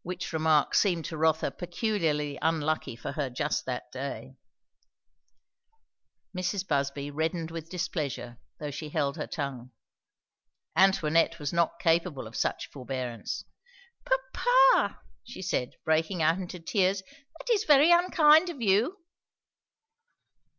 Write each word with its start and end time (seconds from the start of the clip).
Which 0.00 0.32
remark 0.32 0.74
seemed 0.74 1.04
to 1.04 1.18
Rotha 1.18 1.50
peculiarly 1.50 2.38
unlucky 2.40 2.96
for 2.96 3.12
her 3.12 3.28
just 3.28 3.66
that 3.66 3.92
day. 3.92 4.38
Mrs. 6.34 6.66
Busby 6.66 7.10
reddened 7.10 7.50
with 7.50 7.68
displeasure 7.68 8.38
though 8.58 8.70
she 8.70 8.88
held 8.88 9.18
her 9.18 9.26
tongue. 9.26 9.72
Antoinette 10.74 11.38
was 11.38 11.52
not 11.52 11.78
capable 11.78 12.26
of 12.26 12.34
such 12.34 12.70
forbearance. 12.70 13.44
"Papa!" 14.06 15.02
she 15.22 15.42
said, 15.42 15.74
breaking 15.84 16.22
out 16.22 16.38
into 16.38 16.58
tears, 16.58 17.02
"that 17.38 17.50
is 17.52 17.64
very 17.64 17.90
unkind 17.92 18.48
of 18.48 18.62
you!" 18.62 19.04